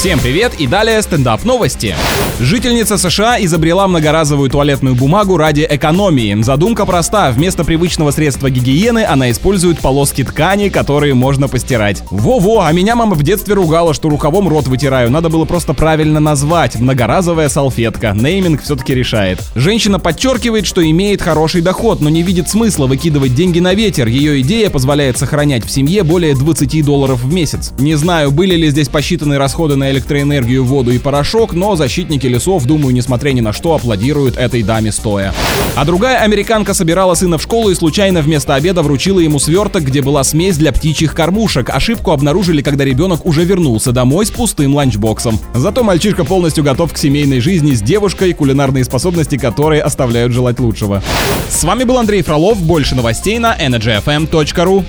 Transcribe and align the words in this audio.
Всем 0.00 0.18
привет 0.18 0.54
и 0.58 0.66
далее 0.66 1.02
стендап 1.02 1.44
новости. 1.44 1.94
Жительница 2.40 2.96
США 2.96 3.36
изобрела 3.38 3.86
многоразовую 3.86 4.48
туалетную 4.48 4.94
бумагу 4.94 5.36
ради 5.36 5.66
экономии. 5.68 6.40
Задумка 6.42 6.86
проста. 6.86 7.30
Вместо 7.32 7.64
привычного 7.64 8.10
средства 8.10 8.48
гигиены 8.48 9.04
она 9.04 9.30
использует 9.30 9.80
полоски 9.80 10.24
ткани, 10.24 10.70
которые 10.70 11.12
можно 11.12 11.48
постирать. 11.48 12.02
Во-во, 12.10 12.60
а 12.60 12.72
меня 12.72 12.96
мама 12.96 13.14
в 13.14 13.22
детстве 13.22 13.52
ругала, 13.54 13.92
что 13.92 14.08
рукавом 14.08 14.48
рот 14.48 14.68
вытираю. 14.68 15.10
Надо 15.10 15.28
было 15.28 15.44
просто 15.44 15.74
правильно 15.74 16.18
назвать. 16.18 16.76
Многоразовая 16.76 17.50
салфетка. 17.50 18.14
Нейминг 18.14 18.62
все-таки 18.62 18.94
решает. 18.94 19.42
Женщина 19.54 19.98
подчеркивает, 19.98 20.66
что 20.66 20.82
имеет 20.82 21.20
хороший 21.20 21.60
доход, 21.60 22.00
но 22.00 22.08
не 22.08 22.22
видит 22.22 22.48
смысла 22.48 22.86
выкидывать 22.86 23.34
деньги 23.34 23.58
на 23.58 23.74
ветер. 23.74 24.06
Ее 24.06 24.40
идея 24.40 24.70
позволяет 24.70 25.18
сохранять 25.18 25.66
в 25.66 25.70
семье 25.70 26.04
более 26.04 26.34
20 26.34 26.82
долларов 26.86 27.22
в 27.22 27.30
месяц. 27.30 27.72
Не 27.78 27.96
знаю, 27.96 28.30
были 28.30 28.54
ли 28.54 28.70
здесь 28.70 28.88
посчитаны 28.88 29.36
расходы 29.36 29.76
на 29.76 29.89
электроэнергию, 29.90 30.64
воду 30.64 30.90
и 30.90 30.98
порошок, 30.98 31.52
но 31.52 31.76
защитники 31.76 32.26
лесов, 32.26 32.64
думаю, 32.64 32.94
несмотря 32.94 33.30
ни 33.32 33.40
на 33.40 33.52
что, 33.52 33.74
аплодируют 33.74 34.36
этой 34.36 34.62
даме 34.62 34.92
стоя. 34.92 35.34
А 35.76 35.84
другая 35.84 36.18
американка 36.18 36.74
собирала 36.74 37.14
сына 37.14 37.38
в 37.38 37.42
школу 37.42 37.70
и 37.70 37.74
случайно 37.74 38.22
вместо 38.22 38.54
обеда 38.54 38.82
вручила 38.82 39.20
ему 39.20 39.38
сверток, 39.38 39.84
где 39.84 40.02
была 40.02 40.24
смесь 40.24 40.56
для 40.56 40.72
птичьих 40.72 41.14
кормушек. 41.14 41.70
Ошибку 41.70 42.12
обнаружили, 42.12 42.62
когда 42.62 42.84
ребенок 42.84 43.26
уже 43.26 43.44
вернулся 43.44 43.92
домой 43.92 44.26
с 44.26 44.30
пустым 44.30 44.74
ланчбоксом. 44.74 45.38
Зато 45.54 45.82
мальчишка 45.82 46.24
полностью 46.24 46.64
готов 46.64 46.92
к 46.92 46.98
семейной 46.98 47.40
жизни 47.40 47.74
с 47.74 47.82
девушкой, 47.82 48.32
кулинарные 48.32 48.84
способности 48.84 49.36
которой 49.36 49.80
оставляют 49.80 50.32
желать 50.32 50.60
лучшего. 50.60 51.02
С 51.48 51.64
вами 51.64 51.84
был 51.84 51.98
Андрей 51.98 52.22
Фролов. 52.22 52.60
Больше 52.60 52.94
новостей 52.94 53.38
на 53.38 53.56
energyfm.ru. 53.56 54.84